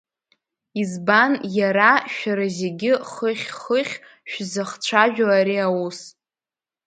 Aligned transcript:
Избан 0.81 1.33
иара 1.57 1.91
шәара 2.13 2.47
зегьы 2.57 2.91
хыхь-хыхь 3.11 3.95
шәзахцәажәо 4.31 5.27
ари 5.37 5.57
аус? 5.67 5.99